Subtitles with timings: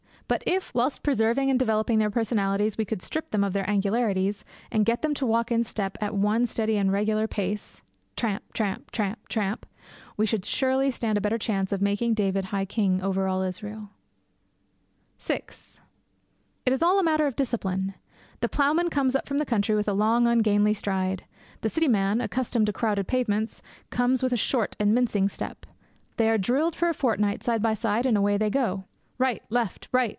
[0.27, 4.45] But if, whilst preserving and developing their personalities, we could strip them of their angularities,
[4.71, 7.81] and get them to walk in step at one steady and regular pace
[8.15, 8.41] tramp!
[8.53, 8.91] tramp!
[8.91, 9.27] tramp!
[9.27, 9.65] tramp!
[10.15, 13.89] we should surely stand a better chance of making David king over all Israel!
[15.19, 15.41] VI
[16.65, 17.93] It is all a matter of discipline.
[18.39, 21.25] The ploughman comes up from the country with a long ungainly stride.
[21.59, 25.65] The city man, accustomed to crowded pavements, comes with a short and mincing step.
[26.15, 28.85] They are drilled for a fortnight side by side, and away they go.
[29.19, 29.43] Right!
[29.49, 29.89] Left!
[29.91, 30.09] Right!